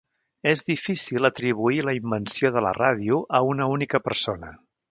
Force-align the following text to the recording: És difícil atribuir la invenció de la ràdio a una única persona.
És 0.51 0.63
difícil 0.69 1.29
atribuir 1.29 1.77
la 1.89 1.95
invenció 1.99 2.51
de 2.57 2.63
la 2.69 2.73
ràdio 2.81 3.21
a 3.41 3.43
una 3.53 3.69
única 3.77 4.05
persona. 4.09 4.51